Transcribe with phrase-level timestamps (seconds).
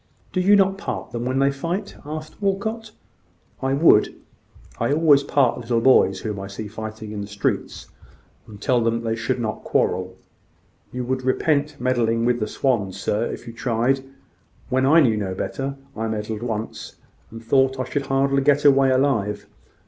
[0.33, 2.89] "Do you not part them when they fight?" asked Walcot.
[3.61, 4.15] "I would.
[4.79, 7.85] I always part little boys whom I see fighting in the streets,
[8.47, 10.17] and tell them they should not quarrel."
[10.91, 14.03] "You would repent meddling with the swans, sir, if you tried.
[14.69, 16.95] When I knew no better, I meddled once,
[17.29, 19.45] and I thought I should hardly get away alive.